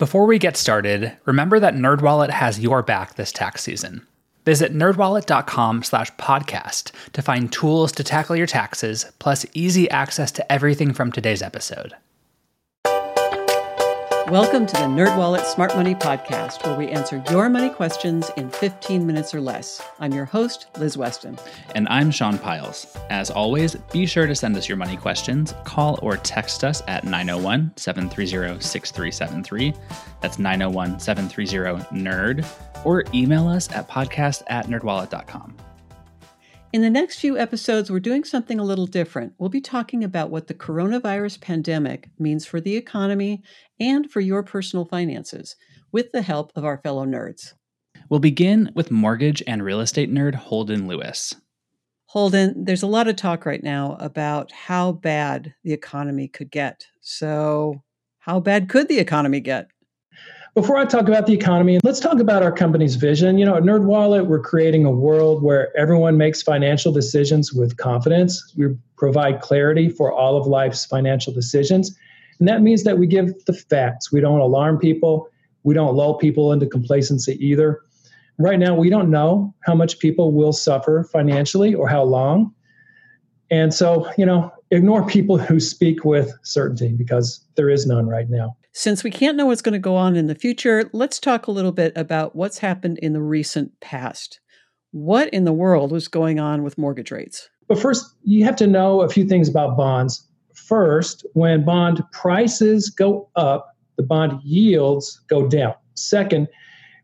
Before 0.00 0.24
we 0.24 0.38
get 0.38 0.56
started, 0.56 1.12
remember 1.26 1.60
that 1.60 1.74
NerdWallet 1.74 2.30
has 2.30 2.58
your 2.58 2.82
back 2.82 3.16
this 3.16 3.30
tax 3.30 3.62
season. 3.62 4.06
Visit 4.46 4.72
nerdwallet.com 4.72 5.82
slash 5.82 6.10
podcast 6.12 6.92
to 7.12 7.20
find 7.20 7.52
tools 7.52 7.92
to 7.92 8.02
tackle 8.02 8.34
your 8.34 8.46
taxes, 8.46 9.04
plus 9.18 9.44
easy 9.52 9.90
access 9.90 10.32
to 10.32 10.50
everything 10.50 10.94
from 10.94 11.12
today's 11.12 11.42
episode. 11.42 11.92
Welcome 14.30 14.66
to 14.66 14.74
the 14.74 14.82
NerdWallet 14.82 15.44
Smart 15.44 15.74
Money 15.74 15.96
Podcast, 15.96 16.64
where 16.64 16.78
we 16.78 16.86
answer 16.86 17.20
your 17.30 17.48
money 17.48 17.68
questions 17.68 18.30
in 18.36 18.48
15 18.48 19.04
minutes 19.04 19.34
or 19.34 19.40
less. 19.40 19.82
I'm 19.98 20.12
your 20.12 20.24
host, 20.24 20.68
Liz 20.78 20.96
Weston. 20.96 21.36
And 21.74 21.88
I'm 21.88 22.12
Sean 22.12 22.38
Pyles. 22.38 22.96
As 23.10 23.32
always, 23.32 23.74
be 23.92 24.06
sure 24.06 24.28
to 24.28 24.36
send 24.36 24.56
us 24.56 24.68
your 24.68 24.76
money 24.76 24.96
questions. 24.96 25.52
Call 25.64 25.98
or 26.00 26.16
text 26.16 26.62
us 26.62 26.80
at 26.86 27.02
901 27.02 27.72
730 27.74 28.60
6373. 28.60 29.74
That's 30.20 30.38
901 30.38 31.00
730 31.00 31.86
NERD. 31.92 32.46
Or 32.84 33.02
email 33.12 33.48
us 33.48 33.68
at 33.72 33.88
podcast 33.88 34.44
at 34.46 34.68
nerdwallet.com. 34.68 35.56
In 36.72 36.82
the 36.82 36.90
next 36.90 37.18
few 37.18 37.36
episodes, 37.36 37.90
we're 37.90 37.98
doing 37.98 38.22
something 38.22 38.60
a 38.60 38.64
little 38.64 38.86
different. 38.86 39.32
We'll 39.38 39.48
be 39.48 39.60
talking 39.60 40.04
about 40.04 40.30
what 40.30 40.46
the 40.46 40.54
coronavirus 40.54 41.40
pandemic 41.40 42.10
means 42.16 42.46
for 42.46 42.60
the 42.60 42.76
economy 42.76 43.42
and 43.80 44.08
for 44.08 44.20
your 44.20 44.44
personal 44.44 44.84
finances 44.84 45.56
with 45.90 46.12
the 46.12 46.22
help 46.22 46.52
of 46.54 46.64
our 46.64 46.78
fellow 46.78 47.04
nerds. 47.04 47.54
We'll 48.08 48.20
begin 48.20 48.70
with 48.72 48.92
mortgage 48.92 49.42
and 49.48 49.64
real 49.64 49.80
estate 49.80 50.12
nerd 50.12 50.36
Holden 50.36 50.86
Lewis. 50.86 51.34
Holden, 52.06 52.64
there's 52.64 52.84
a 52.84 52.88
lot 52.88 53.08
of 53.08 53.16
talk 53.16 53.44
right 53.46 53.64
now 53.64 53.96
about 53.98 54.52
how 54.52 54.92
bad 54.92 55.52
the 55.64 55.72
economy 55.72 56.28
could 56.28 56.52
get. 56.52 56.86
So, 57.00 57.82
how 58.20 58.38
bad 58.38 58.68
could 58.68 58.86
the 58.86 59.00
economy 59.00 59.40
get? 59.40 59.66
Before 60.54 60.76
I 60.76 60.84
talk 60.84 61.06
about 61.06 61.26
the 61.26 61.32
economy, 61.32 61.78
let's 61.84 62.00
talk 62.00 62.18
about 62.18 62.42
our 62.42 62.50
company's 62.50 62.96
vision. 62.96 63.38
You 63.38 63.44
know, 63.44 63.54
at 63.54 63.62
NerdWallet, 63.62 64.26
we're 64.26 64.40
creating 64.40 64.84
a 64.84 64.90
world 64.90 65.44
where 65.44 65.76
everyone 65.78 66.16
makes 66.16 66.42
financial 66.42 66.92
decisions 66.92 67.52
with 67.52 67.76
confidence. 67.76 68.52
We 68.56 68.76
provide 68.96 69.42
clarity 69.42 69.88
for 69.88 70.12
all 70.12 70.36
of 70.36 70.48
life's 70.48 70.84
financial 70.84 71.32
decisions. 71.32 71.96
And 72.40 72.48
that 72.48 72.62
means 72.62 72.82
that 72.82 72.98
we 72.98 73.06
give 73.06 73.32
the 73.44 73.52
facts. 73.52 74.10
We 74.10 74.20
don't 74.20 74.40
alarm 74.40 74.78
people. 74.78 75.28
We 75.62 75.72
don't 75.72 75.94
lull 75.94 76.14
people 76.14 76.52
into 76.52 76.66
complacency 76.66 77.38
either. 77.44 77.82
Right 78.36 78.58
now, 78.58 78.74
we 78.74 78.90
don't 78.90 79.08
know 79.08 79.54
how 79.60 79.76
much 79.76 80.00
people 80.00 80.32
will 80.32 80.52
suffer 80.52 81.04
financially 81.12 81.74
or 81.76 81.88
how 81.88 82.02
long. 82.02 82.52
And 83.52 83.72
so, 83.72 84.10
you 84.18 84.26
know, 84.26 84.50
ignore 84.72 85.06
people 85.16 85.38
who 85.38 85.60
speak 85.60 86.04
with 86.04 86.32
certainty 86.42 86.92
because 86.92 87.46
there 87.54 87.70
is 87.70 87.86
none 87.86 88.08
right 88.08 88.28
now. 88.28 88.56
Since 88.72 89.02
we 89.02 89.10
can't 89.10 89.36
know 89.36 89.46
what's 89.46 89.62
going 89.62 89.72
to 89.72 89.78
go 89.78 89.96
on 89.96 90.14
in 90.14 90.26
the 90.26 90.34
future, 90.34 90.88
let's 90.92 91.18
talk 91.18 91.46
a 91.46 91.50
little 91.50 91.72
bit 91.72 91.92
about 91.96 92.36
what's 92.36 92.58
happened 92.58 92.98
in 92.98 93.12
the 93.12 93.22
recent 93.22 93.78
past. 93.80 94.40
What 94.92 95.28
in 95.30 95.44
the 95.44 95.52
world 95.52 95.90
was 95.90 96.08
going 96.08 96.38
on 96.38 96.62
with 96.62 96.78
mortgage 96.78 97.10
rates? 97.10 97.48
But 97.68 97.80
first, 97.80 98.04
you 98.24 98.44
have 98.44 98.56
to 98.56 98.66
know 98.66 99.02
a 99.02 99.08
few 99.08 99.24
things 99.24 99.48
about 99.48 99.76
bonds. 99.76 100.26
First, 100.54 101.26
when 101.34 101.64
bond 101.64 102.02
prices 102.12 102.90
go 102.90 103.28
up, 103.36 103.76
the 103.96 104.02
bond 104.02 104.40
yields 104.42 105.20
go 105.28 105.48
down. 105.48 105.74
Second, 105.94 106.48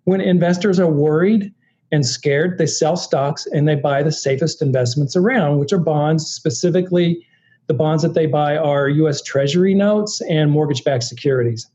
when 0.04 0.20
investors 0.20 0.78
are 0.78 0.90
worried 0.90 1.52
and 1.90 2.06
scared, 2.06 2.58
they 2.58 2.66
sell 2.66 2.96
stocks 2.96 3.46
and 3.46 3.66
they 3.66 3.74
buy 3.74 4.02
the 4.02 4.12
safest 4.12 4.62
investments 4.62 5.16
around, 5.16 5.58
which 5.58 5.72
are 5.72 5.78
bonds, 5.78 6.26
specifically 6.26 7.24
the 7.66 7.74
bonds 7.74 8.02
that 8.02 8.14
they 8.14 8.26
buy 8.26 8.56
are 8.56 8.88
US 8.88 9.22
Treasury 9.22 9.74
notes 9.74 10.20
and 10.22 10.50
mortgage 10.50 10.84
backed 10.84 11.04
securities. 11.04 11.68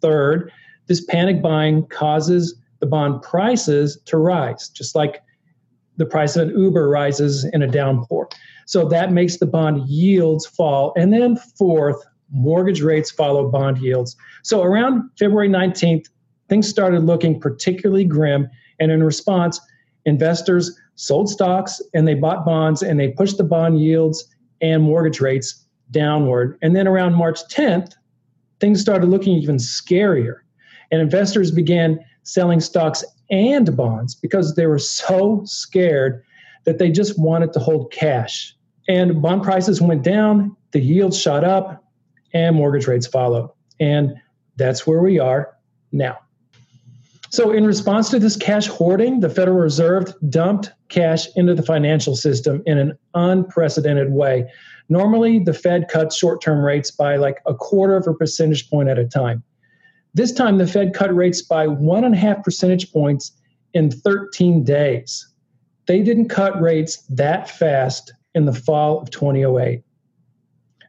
Third, 0.00 0.52
this 0.86 1.04
panic 1.04 1.42
buying 1.42 1.86
causes 1.86 2.54
the 2.80 2.86
bond 2.86 3.22
prices 3.22 3.98
to 4.04 4.18
rise, 4.18 4.68
just 4.68 4.94
like 4.94 5.22
the 5.96 6.06
price 6.06 6.36
of 6.36 6.48
an 6.48 6.58
Uber 6.58 6.88
rises 6.88 7.44
in 7.52 7.62
a 7.62 7.66
downpour. 7.66 8.28
So 8.66 8.88
that 8.88 9.12
makes 9.12 9.38
the 9.38 9.46
bond 9.46 9.88
yields 9.88 10.46
fall. 10.46 10.92
And 10.96 11.12
then, 11.12 11.36
fourth, 11.36 12.02
mortgage 12.30 12.82
rates 12.82 13.10
follow 13.10 13.48
bond 13.50 13.78
yields. 13.78 14.16
So 14.42 14.62
around 14.62 15.08
February 15.18 15.48
19th, 15.48 16.06
things 16.48 16.68
started 16.68 17.04
looking 17.04 17.40
particularly 17.40 18.04
grim. 18.04 18.48
And 18.80 18.90
in 18.90 19.02
response, 19.02 19.60
investors 20.04 20.78
sold 20.96 21.28
stocks 21.28 21.80
and 21.94 22.06
they 22.06 22.14
bought 22.14 22.44
bonds 22.44 22.82
and 22.82 22.98
they 22.98 23.08
pushed 23.08 23.38
the 23.38 23.44
bond 23.44 23.80
yields 23.80 24.33
and 24.64 24.82
mortgage 24.82 25.20
rates 25.20 25.66
downward. 25.90 26.58
And 26.62 26.74
then 26.74 26.88
around 26.88 27.14
March 27.14 27.38
10th, 27.50 27.92
things 28.60 28.80
started 28.80 29.08
looking 29.08 29.36
even 29.36 29.56
scarier. 29.56 30.38
And 30.90 31.02
investors 31.02 31.50
began 31.50 32.02
selling 32.22 32.60
stocks 32.60 33.04
and 33.30 33.76
bonds 33.76 34.14
because 34.14 34.54
they 34.54 34.66
were 34.66 34.78
so 34.78 35.42
scared 35.44 36.24
that 36.64 36.78
they 36.78 36.90
just 36.90 37.18
wanted 37.18 37.52
to 37.52 37.58
hold 37.58 37.92
cash. 37.92 38.56
And 38.88 39.20
bond 39.20 39.42
prices 39.42 39.82
went 39.82 40.02
down, 40.02 40.56
the 40.72 40.80
yields 40.80 41.20
shot 41.20 41.44
up, 41.44 41.84
and 42.32 42.56
mortgage 42.56 42.86
rates 42.86 43.06
followed. 43.06 43.50
And 43.80 44.14
that's 44.56 44.86
where 44.86 45.02
we 45.02 45.18
are 45.18 45.54
now. 45.92 46.18
So, 47.34 47.50
in 47.50 47.66
response 47.66 48.10
to 48.10 48.20
this 48.20 48.36
cash 48.36 48.68
hoarding, 48.68 49.18
the 49.18 49.28
Federal 49.28 49.56
Reserve 49.56 50.14
dumped 50.28 50.70
cash 50.88 51.26
into 51.34 51.52
the 51.52 51.64
financial 51.64 52.14
system 52.14 52.62
in 52.64 52.78
an 52.78 52.96
unprecedented 53.14 54.12
way. 54.12 54.48
Normally, 54.88 55.40
the 55.40 55.52
Fed 55.52 55.88
cuts 55.88 56.16
short 56.16 56.40
term 56.40 56.64
rates 56.64 56.92
by 56.92 57.16
like 57.16 57.42
a 57.44 57.52
quarter 57.52 57.96
of 57.96 58.06
a 58.06 58.14
percentage 58.14 58.70
point 58.70 58.88
at 58.88 59.00
a 59.00 59.04
time. 59.04 59.42
This 60.14 60.30
time, 60.30 60.58
the 60.58 60.66
Fed 60.68 60.94
cut 60.94 61.12
rates 61.12 61.42
by 61.42 61.66
one 61.66 62.04
and 62.04 62.14
a 62.14 62.16
half 62.16 62.44
percentage 62.44 62.92
points 62.92 63.32
in 63.72 63.90
13 63.90 64.62
days. 64.62 65.26
They 65.86 66.04
didn't 66.04 66.28
cut 66.28 66.62
rates 66.62 66.98
that 67.08 67.50
fast 67.50 68.12
in 68.36 68.44
the 68.44 68.52
fall 68.52 69.00
of 69.00 69.10
2008. 69.10 69.82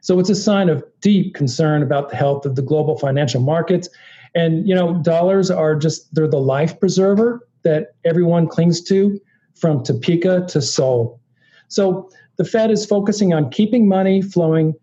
So 0.00 0.20
it's 0.20 0.30
a 0.30 0.36
sign 0.36 0.68
of 0.68 0.84
deep 1.00 1.34
concern 1.34 1.82
about 1.82 2.10
the 2.10 2.16
health 2.16 2.46
of 2.46 2.54
the 2.54 2.62
global 2.62 2.96
financial 2.96 3.40
markets 3.40 3.88
and 4.36 4.68
you 4.68 4.74
know, 4.74 5.02
dollars 5.02 5.50
are 5.50 5.74
just 5.74 6.14
they're 6.14 6.28
the 6.28 6.38
life 6.38 6.78
preserver 6.78 7.48
that 7.64 7.94
everyone 8.04 8.46
clings 8.46 8.82
to 8.82 9.18
from 9.54 9.82
Topeka 9.82 10.46
to 10.48 10.60
Seoul. 10.60 11.18
So 11.68 12.10
the 12.36 12.44
Fed 12.44 12.70
is 12.70 12.84
focusing 12.84 13.32
on 13.32 13.50
keeping 13.50 13.88
money 13.88 14.20
flowing 14.20 14.74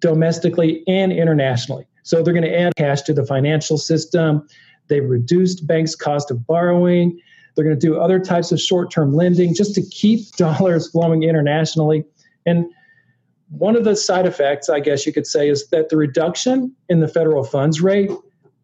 domestically 0.00 0.84
and 0.86 1.10
internationally. 1.10 1.86
So 2.02 2.22
they're 2.22 2.34
going 2.34 2.44
to 2.44 2.58
add 2.58 2.74
cash 2.76 3.00
to 3.02 3.14
the 3.14 3.24
financial 3.24 3.78
system. 3.78 4.46
They've 4.88 5.08
reduced 5.08 5.66
banks' 5.66 5.94
cost 5.94 6.30
of 6.30 6.46
borrowing. 6.46 7.18
They're 7.54 7.64
going 7.64 7.78
to 7.78 7.86
do 7.86 7.98
other 7.98 8.20
types 8.20 8.52
of 8.52 8.60
short 8.60 8.90
term 8.90 9.14
lending 9.14 9.54
just 9.54 9.74
to 9.76 9.82
keep 9.82 10.30
dollars 10.36 10.90
flowing 10.90 11.22
internationally. 11.22 12.04
And 12.44 12.66
one 13.48 13.74
of 13.74 13.84
the 13.84 13.96
side 13.96 14.26
effects, 14.26 14.68
I 14.68 14.80
guess 14.80 15.06
you 15.06 15.14
could 15.14 15.26
say, 15.26 15.48
is 15.48 15.68
that 15.68 15.88
the 15.88 15.96
reduction 15.96 16.74
in 16.90 17.00
the 17.00 17.08
federal 17.08 17.44
funds 17.44 17.80
rate 17.80 18.10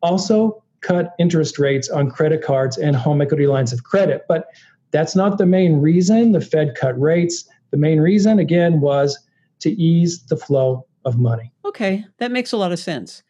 also 0.02 0.62
cut 0.80 1.14
interest 1.18 1.58
rates 1.58 1.88
on 1.88 2.10
credit 2.10 2.42
cards 2.42 2.78
and 2.78 2.94
home 2.94 3.20
equity 3.20 3.46
lines 3.46 3.72
of 3.72 3.84
credit. 3.84 4.24
But 4.28 4.46
that's 4.90 5.16
not 5.16 5.38
the 5.38 5.46
main 5.46 5.80
reason 5.80 6.32
the 6.32 6.40
Fed 6.40 6.74
cut 6.74 6.98
rates. 7.00 7.48
The 7.70 7.76
main 7.76 8.00
reason, 8.00 8.38
again, 8.38 8.80
was 8.80 9.18
to 9.60 9.70
ease 9.70 10.24
the 10.26 10.36
flow 10.36 10.86
of 11.04 11.18
money. 11.18 11.52
Okay, 11.64 12.04
that 12.18 12.30
makes 12.30 12.52
a 12.52 12.56
lot 12.56 12.72
of 12.72 12.78
sense. 12.78 13.22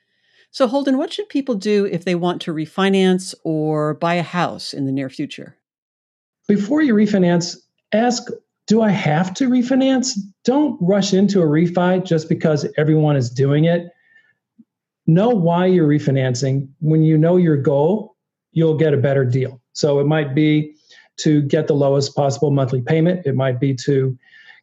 So, 0.51 0.67
Holden, 0.67 0.97
what 0.97 1.13
should 1.13 1.29
people 1.29 1.55
do 1.55 1.85
if 1.85 2.05
they 2.05 2.15
want 2.15 2.41
to 2.43 2.55
refinance 2.55 3.35
or 3.45 3.95
buy 3.95 4.15
a 4.15 4.23
house 4.23 4.73
in 4.73 4.87
the 4.87 4.93
near 4.93 5.11
future? 5.11 5.57
Before 6.47 6.81
you 6.81 6.95
refinance, 6.95 7.57
ask 7.93 8.29
Do 8.67 8.83
I 8.83 8.91
have 8.91 9.35
to 9.35 9.49
refinance? 9.49 10.19
Don't 10.45 10.79
rush 10.81 11.13
into 11.13 11.43
a 11.43 11.47
refi 11.47 12.05
just 12.05 12.29
because 12.29 12.67
everyone 12.77 13.17
is 13.17 13.31
doing 13.31 13.65
it 13.65 13.91
know 15.09 15.31
why 15.31 15.67
you're 15.67 15.89
refinancing. 15.89 16.69
When 16.79 17.03
you 17.03 17.19
know 17.19 17.37
your 17.37 17.57
goal, 17.57 18.15
you'll 18.53 18.77
get 18.77 18.95
a 18.95 18.99
better 18.99 19.25
deal. 19.25 19.61
So 19.73 19.99
it 19.99 20.07
might 20.07 20.35
be 20.35 20.75
to 21.21 21.43
get 21.43 21.67
the 21.67 21.75
lowest 21.75 22.15
possible 22.15 22.53
monthly 22.53 22.81
payment, 22.81 23.27
it 23.27 23.35
might 23.35 23.59
be 23.59 23.75
to 23.75 24.17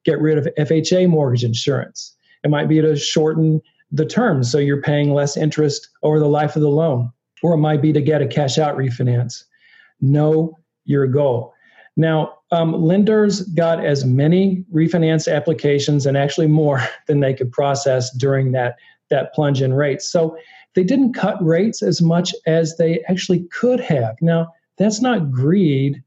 get 0.05 0.21
rid 0.21 0.37
of 0.37 0.47
FHA 0.57 1.09
mortgage 1.09 1.43
insurance, 1.43 2.15
it 2.43 2.49
might 2.49 2.69
be 2.69 2.79
to 2.79 2.95
shorten 2.95 3.59
the 3.91 4.05
term 4.05 4.43
so 4.43 4.57
you're 4.57 4.81
paying 4.81 5.13
less 5.13 5.35
interest 5.35 5.89
over 6.03 6.19
the 6.19 6.27
life 6.27 6.55
of 6.55 6.61
the 6.61 6.69
loan, 6.69 7.11
or 7.43 7.53
it 7.53 7.57
might 7.57 7.81
be 7.81 7.91
to 7.91 8.01
get 8.01 8.21
a 8.21 8.27
cash 8.27 8.57
out 8.57 8.77
refinance. 8.77 9.43
Know 9.99 10.57
your 10.85 11.07
goal. 11.07 11.53
Now, 11.97 12.37
um, 12.51 12.73
lenders 12.73 13.41
got 13.41 13.83
as 13.83 14.05
many 14.05 14.65
refinance 14.73 15.33
applications 15.33 16.05
and 16.05 16.17
actually 16.17 16.47
more 16.47 16.81
than 17.07 17.19
they 17.19 17.33
could 17.33 17.51
process 17.51 18.15
during 18.15 18.51
that 18.51 18.75
that 19.09 19.33
plunge 19.33 19.61
in 19.61 19.73
rates. 19.73 20.09
So 20.09 20.37
they 20.73 20.83
didn't 20.83 21.13
cut 21.13 21.43
rates 21.43 21.81
as 21.81 22.01
much 22.01 22.33
as 22.45 22.77
they 22.77 23.01
actually 23.07 23.45
could 23.51 23.79
have. 23.79 24.15
Now, 24.21 24.53
that's 24.77 25.01
not 25.01 25.31
greed, 25.31 26.03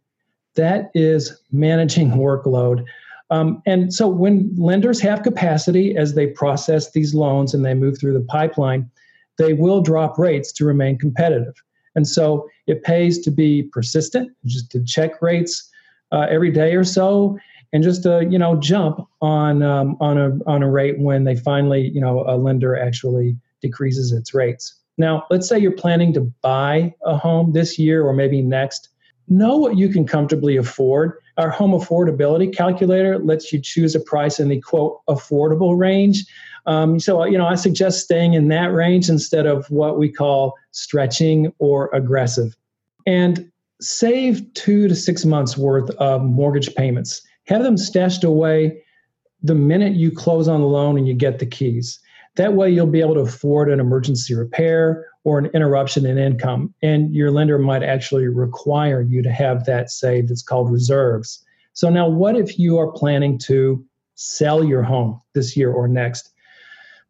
that 0.55 0.91
is 0.95 1.41
managing 1.53 2.11
workload. 2.13 2.85
Um, 3.31 3.63
and 3.67 3.93
so 3.93 4.09
when 4.09 4.55
lenders 4.57 5.01
have 5.01 5.23
capacity 5.23 5.97
as 5.97 6.15
they 6.15 6.29
process 6.29 6.93
these 6.93 7.15
loans 7.15 7.53
and 7.53 7.65
they 7.65 7.75
move 7.75 7.99
through 7.99 8.15
the 8.15 8.25
pipeline, 8.25 8.91
they 9.37 9.53
will 9.53 9.81
drop 9.81 10.19
rates 10.19 10.53
to 10.53 10.65
remain 10.65 10.99
competitive. 10.99 11.55
And 11.95 12.07
so 12.07 12.49
it 12.67 12.83
pays 12.85 13.19
to 13.21 13.31
be 13.31 13.65
persistent, 13.65 14.31
just 14.47 14.71
to 14.73 14.83
check 14.85 15.21
rates 15.21 15.71
uh, 16.13 16.27
every 16.31 16.51
day 16.51 16.75
or 16.75 16.85
so, 16.85 17.39
and 17.73 17.83
just 17.83 18.03
to 18.05 18.27
you 18.31 18.39
know 18.39 18.57
jump 18.57 19.07
on 19.21 19.63
um, 19.63 19.97
on 20.01 20.19
a 20.19 20.39
on 20.47 20.63
a 20.63 20.71
rate 20.71 20.99
when 20.99 21.25
they 21.25 21.37
finally 21.37 21.89
you 21.89 22.01
know 22.01 22.25
a 22.27 22.37
lender 22.37 22.79
actually 22.79 23.37
decreases 23.61 24.13
its 24.13 24.35
rates. 24.35 24.75
Now, 24.99 25.27
let's 25.31 25.49
say 25.49 25.59
you're 25.59 25.73
planning 25.73 26.13
to 26.15 26.21
buy 26.43 26.95
a 27.05 27.17
home 27.17 27.53
this 27.53 27.79
year 27.79 28.05
or 28.05 28.13
maybe 28.13 28.43
next. 28.43 28.89
Know 29.29 29.57
what 29.57 29.77
you 29.77 29.89
can 29.89 30.07
comfortably 30.07 30.57
afford. 30.57 31.13
Our 31.37 31.51
home 31.51 31.71
affordability 31.71 32.55
calculator 32.55 33.19
lets 33.19 33.53
you 33.53 33.61
choose 33.61 33.95
a 33.95 34.01
price 34.01 34.41
in 34.41 34.49
the 34.49 34.61
quote 34.61 35.01
affordable 35.09 35.79
range. 35.79 36.25
Um, 36.67 36.99
so, 36.99 37.25
you 37.25 37.39
know, 37.39 37.47
I 37.47 37.55
suggest 37.55 38.01
staying 38.01 38.35
in 38.35 38.49
that 38.49 38.73
range 38.73 39.09
instead 39.09 39.47
of 39.47 39.71
what 39.71 39.99
we 39.99 40.11
call 40.11 40.55
stretching 40.73 41.53
or 41.59 41.91
aggressive. 41.95 42.57
And 43.07 43.51
save 43.81 44.53
two 44.55 44.89
to 44.89 44.95
six 44.95 45.25
months 45.25 45.57
worth 45.57 45.91
of 45.93 46.23
mortgage 46.23 46.75
payments. 46.75 47.23
Have 47.49 47.63
them 47.63 47.77
stashed 47.77 48.25
away 48.25 48.83
the 49.43 49.55
minute 49.55 49.95
you 49.95 50.11
close 50.11 50.49
on 50.49 50.61
the 50.61 50.67
loan 50.67 50.99
and 50.99 51.07
you 51.07 51.15
get 51.15 51.39
the 51.39 51.47
keys. 51.47 51.99
That 52.37 52.55
way, 52.55 52.71
you'll 52.71 52.87
be 52.87 53.01
able 53.01 53.15
to 53.15 53.21
afford 53.21 53.71
an 53.71 53.81
emergency 53.81 54.35
repair 54.35 55.07
or 55.25 55.39
an 55.39 55.47
interruption 55.55 56.07
in 56.07 56.19
income. 56.19 56.73
And 56.83 57.15
your 57.15 57.31
lender 57.31 57.59
might 57.59 57.83
actually 57.83 58.29
require 58.29 59.01
you 59.01 59.23
to 59.23 59.33
have 59.33 59.65
that 59.65 59.91
saved. 59.91 60.31
It's 60.31 60.43
called 60.43 60.71
reserves. 60.71 61.45
So, 61.73 61.89
now 61.91 62.09
what 62.09 62.37
if 62.37 62.59
you 62.59 62.79
are 62.79 62.93
planning 62.93 63.39
to 63.41 63.85
sell 64.15 64.63
your 64.63 64.83
home 64.83 65.21
this 65.35 65.57
year 65.57 65.73
or 65.73 65.89
next? 65.89 66.31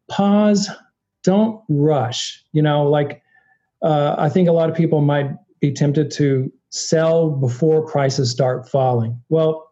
Pause, 0.09 0.69
don't 1.23 1.61
rush. 1.69 2.43
You 2.53 2.61
know, 2.61 2.89
like 2.89 3.21
uh, 3.81 4.15
I 4.17 4.29
think 4.29 4.47
a 4.47 4.53
lot 4.53 4.69
of 4.69 4.75
people 4.75 5.01
might 5.01 5.31
be 5.59 5.71
tempted 5.71 6.11
to 6.11 6.51
sell 6.69 7.29
before 7.29 7.85
prices 7.85 8.31
start 8.31 8.69
falling. 8.69 9.19
Well, 9.29 9.68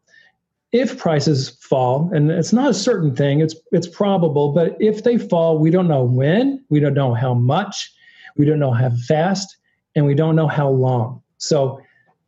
if 0.78 0.98
prices 0.98 1.50
fall, 1.62 2.10
and 2.14 2.30
it's 2.30 2.54
not 2.54 2.70
a 2.70 2.74
certain 2.74 3.16
thing, 3.16 3.40
it's 3.40 3.56
it's 3.72 3.88
probable, 3.88 4.52
but 4.52 4.78
if 4.80 5.04
they 5.04 5.18
fall, 5.18 5.58
we 5.58 5.72
don't 5.72 5.88
know 5.88 6.04
when, 6.04 6.64
we 6.70 6.80
don't 6.80 6.94
know 6.94 7.16
how 7.16 7.34
much, 7.34 7.92
we 8.38 8.46
don't 8.46 8.60
know 8.60 8.72
how 8.72 8.92
fast, 9.08 9.58
and 9.96 10.06
we 10.06 10.14
don't 10.14 10.36
know 10.36 10.48
how 10.48 10.70
long. 10.70 11.22
So 11.40 11.82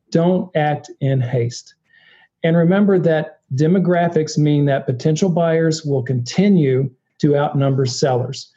don't 0.10 0.50
act 0.56 0.90
in 1.00 1.22
haste. 1.22 1.76
And 2.44 2.58
remember 2.58 2.98
that 3.00 3.42
demographics 3.54 4.38
mean 4.38 4.66
that 4.66 4.88
potential 4.88 5.30
buyers 5.30 5.86
will 5.86 6.02
continue 6.02 6.90
to 7.20 7.38
outnumber 7.38 7.86
sellers. 7.86 8.52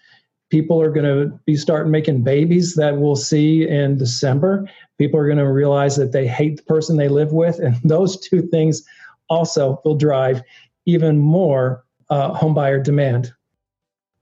People 0.48 0.80
are 0.80 0.90
going 0.90 1.04
to 1.04 1.38
be 1.44 1.56
starting 1.56 1.90
making 1.90 2.22
babies 2.22 2.74
that 2.76 2.96
we'll 2.96 3.16
see 3.16 3.68
in 3.68 3.98
December. 3.98 4.68
People 4.96 5.20
are 5.20 5.26
going 5.26 5.38
to 5.38 5.50
realize 5.50 5.96
that 5.96 6.12
they 6.12 6.26
hate 6.26 6.58
the 6.58 6.62
person 6.62 6.96
they 6.96 7.08
live 7.08 7.32
with. 7.32 7.58
And 7.58 7.76
those 7.84 8.18
two 8.18 8.40
things 8.48 8.82
also 9.32 9.80
will 9.84 9.94
drive 9.94 10.42
even 10.86 11.18
more 11.18 11.84
uh, 12.10 12.34
homebuyer 12.34 12.82
demand. 12.82 13.32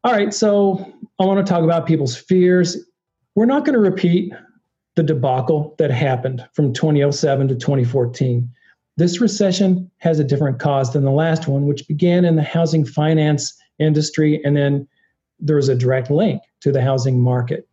All 0.05 0.13
right, 0.13 0.33
so 0.33 0.95
I 1.19 1.25
want 1.25 1.45
to 1.45 1.51
talk 1.51 1.65
about 1.65 1.87
people's 1.87 2.17
fears. 2.17 2.77
We're 3.35 3.47
not 3.47 3.65
going 3.65 3.75
to 3.75 3.81
repeat 3.81 4.33
the 4.95 5.03
debacle 5.03 5.75
that 5.79 5.91
happened 5.91 6.47
from 6.55 6.73
2007 6.73 7.49
to 7.49 7.55
2014. 7.55 8.51
This 8.97 9.21
recession 9.21 9.91
has 9.99 10.19
a 10.19 10.25
different 10.25 10.59
cause 10.59 10.93
than 10.93 11.05
the 11.05 11.11
last 11.11 11.49
one, 11.49 11.67
which 11.67 11.89
began 11.89 12.25
in 12.25 12.37
the 12.37 12.43
housing 12.43 12.85
finance 12.85 13.55
industry, 13.79 14.43
and 14.45 14.57
then 14.57 14.87
there 15.39 15.57
was 15.57 15.69
a 15.69 15.75
direct 15.75 16.11
link 16.11 16.43
to 16.61 16.71
the 16.71 16.83
housing 16.83 17.21
market. 17.21 17.69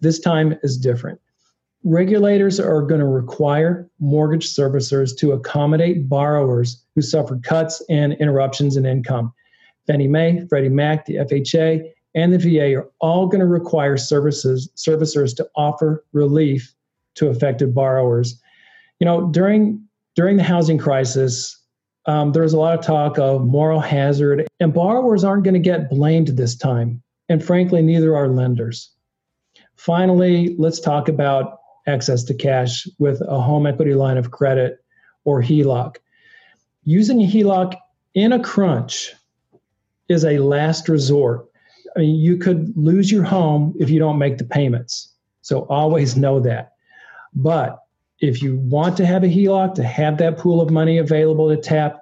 This 0.00 0.20
time 0.20 0.58
is 0.62 0.76
different 0.76 1.20
regulators 1.84 2.58
are 2.58 2.82
going 2.82 3.00
to 3.00 3.06
require 3.06 3.88
mortgage 4.00 4.46
servicers 4.46 5.16
to 5.18 5.32
accommodate 5.32 6.08
borrowers 6.08 6.84
who 6.94 7.02
suffer 7.02 7.38
cuts 7.42 7.82
and 7.88 8.14
interruptions 8.14 8.76
in 8.76 8.84
income. 8.84 9.32
Fannie 9.86 10.08
Mae, 10.08 10.46
Freddie 10.48 10.68
Mac, 10.68 11.06
the 11.06 11.16
FHA, 11.16 11.90
and 12.14 12.32
the 12.32 12.38
VA 12.38 12.74
are 12.76 12.90
all 13.00 13.26
going 13.26 13.40
to 13.40 13.46
require 13.46 13.96
services 13.96 14.68
servicers 14.76 15.34
to 15.36 15.48
offer 15.54 16.04
relief 16.12 16.74
to 17.14 17.28
affected 17.28 17.74
borrowers. 17.74 18.40
You 19.00 19.04
know, 19.04 19.30
during 19.30 19.82
during 20.14 20.36
the 20.36 20.42
housing 20.42 20.78
crisis, 20.78 21.56
um, 22.06 22.32
there 22.32 22.42
was 22.42 22.52
a 22.52 22.58
lot 22.58 22.78
of 22.78 22.84
talk 22.84 23.18
of 23.18 23.44
moral 23.44 23.80
hazard, 23.80 24.46
and 24.60 24.74
borrowers 24.74 25.24
aren't 25.24 25.44
going 25.44 25.54
to 25.54 25.60
get 25.60 25.90
blamed 25.90 26.28
this 26.28 26.56
time. 26.56 27.02
And 27.28 27.44
frankly, 27.44 27.82
neither 27.82 28.16
are 28.16 28.28
lenders. 28.28 28.90
Finally, 29.76 30.56
let's 30.58 30.80
talk 30.80 31.08
about 31.08 31.60
access 31.88 32.22
to 32.24 32.34
cash 32.34 32.86
with 32.98 33.20
a 33.22 33.40
home 33.40 33.66
equity 33.66 33.94
line 33.94 34.18
of 34.18 34.30
credit 34.30 34.78
or 35.24 35.42
HELOC. 35.42 35.96
Using 36.84 37.22
a 37.22 37.26
HELOC 37.26 37.74
in 38.14 38.32
a 38.32 38.42
crunch 38.42 39.12
is 40.08 40.24
a 40.24 40.38
last 40.38 40.88
resort. 40.88 41.46
I 41.96 42.00
mean, 42.00 42.16
you 42.16 42.36
could 42.36 42.72
lose 42.76 43.10
your 43.10 43.24
home 43.24 43.74
if 43.78 43.90
you 43.90 43.98
don't 43.98 44.18
make 44.18 44.38
the 44.38 44.44
payments. 44.44 45.12
So 45.42 45.66
always 45.70 46.16
know 46.16 46.40
that. 46.40 46.72
But 47.34 47.78
if 48.20 48.42
you 48.42 48.56
want 48.56 48.96
to 48.98 49.06
have 49.06 49.24
a 49.24 49.28
HELOC, 49.28 49.74
to 49.74 49.82
have 49.82 50.18
that 50.18 50.38
pool 50.38 50.60
of 50.60 50.70
money 50.70 50.98
available 50.98 51.48
to 51.48 51.56
tap, 51.56 52.00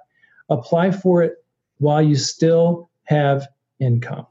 apply 0.49 0.91
for 0.91 1.23
it 1.23 1.35
while 1.79 2.01
you 2.01 2.15
still 2.15 2.89
have 3.03 3.47
income. 3.79 4.25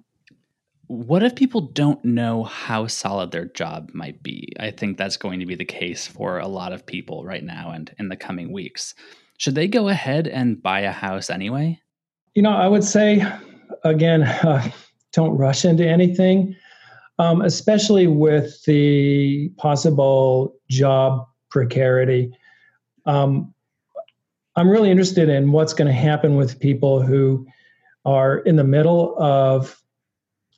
What 0.88 1.22
if 1.22 1.34
people 1.34 1.62
don't 1.62 2.04
know 2.04 2.44
how 2.44 2.86
solid 2.86 3.32
their 3.32 3.46
job 3.46 3.90
might 3.92 4.22
be? 4.22 4.52
I 4.60 4.70
think 4.70 4.96
that's 4.96 5.16
going 5.16 5.40
to 5.40 5.46
be 5.46 5.56
the 5.56 5.64
case 5.64 6.06
for 6.06 6.38
a 6.38 6.46
lot 6.46 6.72
of 6.72 6.86
people 6.86 7.24
right 7.24 7.42
now 7.42 7.70
and 7.70 7.92
in 7.98 8.08
the 8.08 8.16
coming 8.16 8.52
weeks. 8.52 8.94
Should 9.38 9.56
they 9.56 9.66
go 9.66 9.88
ahead 9.88 10.28
and 10.28 10.62
buy 10.62 10.80
a 10.80 10.92
house 10.92 11.28
anyway? 11.28 11.80
You 12.34 12.42
know, 12.42 12.52
I 12.52 12.68
would 12.68 12.84
say, 12.84 13.26
again, 13.84 14.22
uh, 14.42 14.70
don't 15.12 15.36
rush 15.36 15.64
into 15.64 15.86
anything, 15.86 16.54
um, 17.18 17.42
especially 17.42 18.06
with 18.06 18.62
the 18.64 19.48
possible 19.56 20.54
job 20.70 21.26
precarity. 21.50 22.30
Um, 23.06 23.52
I'm 24.54 24.68
really 24.68 24.90
interested 24.90 25.28
in 25.28 25.52
what's 25.52 25.74
going 25.74 25.88
to 25.88 25.94
happen 25.94 26.36
with 26.36 26.60
people 26.60 27.02
who 27.02 27.46
are 28.04 28.38
in 28.38 28.56
the 28.56 28.64
middle 28.64 29.16
of 29.18 29.82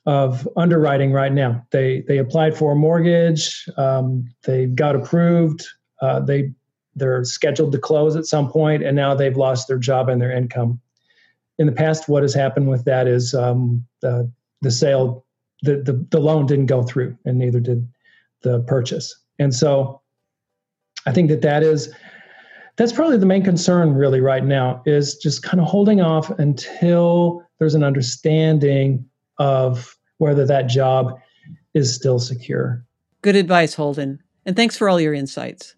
of 0.09 0.49
underwriting 0.57 1.11
right 1.11 1.31
now. 1.31 1.63
They 1.69 2.01
they 2.07 2.17
applied 2.17 2.57
for 2.57 2.71
a 2.71 2.75
mortgage, 2.75 3.63
um, 3.77 4.27
they 4.43 4.65
got 4.65 4.95
approved, 4.95 5.63
uh, 6.01 6.19
they 6.21 6.51
they're 6.95 7.23
scheduled 7.23 7.71
to 7.73 7.77
close 7.77 8.15
at 8.15 8.25
some 8.25 8.49
point, 8.49 8.83
and 8.83 8.95
now 8.95 9.13
they've 9.13 9.37
lost 9.37 9.67
their 9.67 9.77
job 9.77 10.09
and 10.09 10.19
their 10.19 10.31
income. 10.31 10.81
In 11.59 11.67
the 11.67 11.71
past, 11.71 12.09
what 12.09 12.23
has 12.23 12.33
happened 12.33 12.69
with 12.69 12.85
that 12.85 13.07
is 13.07 13.35
um, 13.35 13.85
the 14.01 14.31
the 14.63 14.71
sale, 14.71 15.25
the, 15.61 15.77
the 15.77 16.03
the 16.09 16.19
loan 16.19 16.47
didn't 16.47 16.65
go 16.65 16.81
through, 16.81 17.15
and 17.25 17.37
neither 17.37 17.59
did 17.59 17.87
the 18.41 18.61
purchase. 18.61 19.15
And 19.37 19.53
so, 19.53 20.01
I 21.05 21.11
think 21.11 21.29
that 21.29 21.43
that 21.43 21.61
is 21.61 21.93
that's 22.77 22.93
probably 22.93 23.17
the 23.17 23.27
main 23.27 23.43
concern 23.43 23.93
really 23.93 24.21
right 24.21 24.43
now 24.43 24.81
is 24.87 25.17
just 25.17 25.43
kind 25.43 25.61
of 25.61 25.67
holding 25.67 26.01
off 26.01 26.31
until 26.39 27.43
there's 27.59 27.75
an 27.75 27.83
understanding 27.83 29.05
of 29.37 29.98
whether 30.19 30.45
that 30.45 30.67
job 30.67 31.19
is 31.73 31.93
still 31.93 32.19
secure. 32.19 32.85
Good 33.21 33.35
advice, 33.35 33.73
Holden. 33.73 34.21
And 34.45 34.55
thanks 34.55 34.77
for 34.77 34.87
all 34.87 35.01
your 35.01 35.13
insights. 35.13 35.75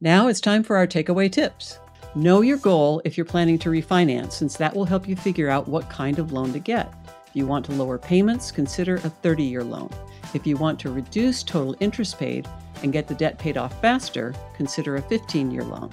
Now 0.00 0.28
it's 0.28 0.40
time 0.40 0.62
for 0.62 0.76
our 0.76 0.86
takeaway 0.86 1.30
tips. 1.30 1.78
Know 2.14 2.40
your 2.40 2.58
goal 2.58 3.00
if 3.04 3.16
you're 3.16 3.24
planning 3.24 3.58
to 3.60 3.70
refinance, 3.70 4.32
since 4.32 4.56
that 4.56 4.74
will 4.74 4.84
help 4.84 5.08
you 5.08 5.16
figure 5.16 5.48
out 5.48 5.68
what 5.68 5.88
kind 5.88 6.18
of 6.18 6.32
loan 6.32 6.52
to 6.52 6.58
get. 6.58 6.92
If 7.26 7.36
you 7.36 7.46
want 7.46 7.64
to 7.66 7.72
lower 7.72 7.98
payments, 7.98 8.50
consider 8.50 8.96
a 8.96 9.10
30 9.10 9.42
year 9.44 9.64
loan. 9.64 9.90
If 10.34 10.46
you 10.46 10.56
want 10.56 10.78
to 10.80 10.90
reduce 10.90 11.42
total 11.42 11.76
interest 11.80 12.18
paid 12.18 12.46
and 12.82 12.92
get 12.92 13.06
the 13.06 13.14
debt 13.14 13.38
paid 13.38 13.56
off 13.56 13.80
faster, 13.80 14.34
consider 14.56 14.96
a 14.96 15.02
15 15.02 15.50
year 15.50 15.64
loan. 15.64 15.90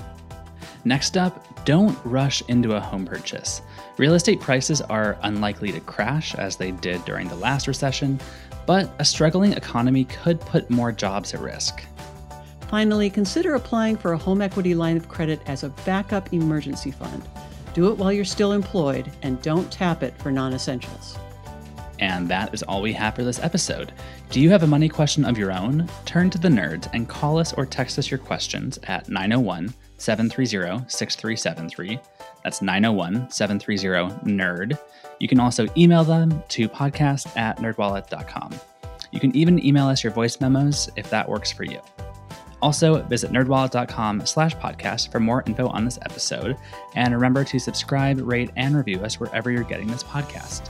Next 0.89 1.17
up, 1.17 1.45
don't 1.65 1.95
rush 2.03 2.41
into 2.47 2.75
a 2.75 2.79
home 2.79 3.05
purchase. 3.05 3.61
Real 3.97 4.15
estate 4.15 4.39
prices 4.39 4.81
are 4.81 5.19
unlikely 5.21 5.71
to 5.71 5.79
crash 5.81 6.33
as 6.33 6.55
they 6.55 6.71
did 6.71 7.05
during 7.05 7.27
the 7.27 7.35
last 7.35 7.67
recession, 7.67 8.19
but 8.65 8.91
a 8.97 9.05
struggling 9.05 9.53
economy 9.53 10.05
could 10.05 10.41
put 10.41 10.67
more 10.71 10.91
jobs 10.91 11.35
at 11.35 11.41
risk. 11.41 11.83
Finally, 12.69 13.11
consider 13.11 13.53
applying 13.53 13.97
for 13.97 14.13
a 14.13 14.17
home 14.17 14.41
equity 14.41 14.73
line 14.73 14.97
of 14.97 15.07
credit 15.07 15.39
as 15.45 15.63
a 15.63 15.69
backup 15.85 16.33
emergency 16.33 16.89
fund. 16.89 17.21
Do 17.75 17.91
it 17.91 17.97
while 17.99 18.11
you're 18.11 18.25
still 18.25 18.53
employed 18.53 19.11
and 19.21 19.39
don't 19.43 19.71
tap 19.71 20.01
it 20.01 20.17
for 20.17 20.31
non 20.31 20.55
essentials. 20.55 21.19
And 21.99 22.27
that 22.29 22.53
is 22.53 22.63
all 22.63 22.81
we 22.81 22.93
have 22.93 23.15
for 23.15 23.23
this 23.23 23.39
episode. 23.39 23.91
Do 24.29 24.39
you 24.39 24.49
have 24.49 24.63
a 24.63 24.67
money 24.67 24.89
question 24.89 25.25
of 25.25 25.37
your 25.37 25.51
own? 25.51 25.89
Turn 26.05 26.29
to 26.29 26.37
the 26.37 26.47
nerds 26.47 26.89
and 26.93 27.07
call 27.07 27.37
us 27.37 27.53
or 27.53 27.65
text 27.65 27.99
us 27.99 28.09
your 28.09 28.17
questions 28.17 28.79
at 28.83 29.09
901 29.09 29.73
730 29.97 30.85
6373. 30.87 31.99
That's 32.43 32.61
901 32.61 33.29
730 33.29 34.29
NERD. 34.31 34.79
You 35.19 35.27
can 35.27 35.39
also 35.39 35.67
email 35.77 36.03
them 36.03 36.41
to 36.49 36.69
podcast 36.69 37.35
at 37.37 37.57
nerdwallet.com. 37.57 38.59
You 39.11 39.19
can 39.19 39.35
even 39.35 39.63
email 39.65 39.87
us 39.87 40.03
your 40.03 40.13
voice 40.13 40.39
memos 40.39 40.89
if 40.95 41.09
that 41.09 41.27
works 41.27 41.51
for 41.51 41.63
you. 41.63 41.81
Also, 42.61 43.01
visit 43.03 43.31
nerdwallet.com 43.31 44.25
slash 44.25 44.55
podcast 44.55 45.11
for 45.11 45.19
more 45.19 45.43
info 45.47 45.67
on 45.67 45.85
this 45.85 45.99
episode. 46.01 46.57
And 46.95 47.13
remember 47.13 47.43
to 47.45 47.59
subscribe, 47.59 48.19
rate, 48.19 48.51
and 48.57 48.75
review 48.75 48.99
us 48.99 49.19
wherever 49.19 49.49
you're 49.49 49.63
getting 49.63 49.87
this 49.87 50.03
podcast. 50.03 50.69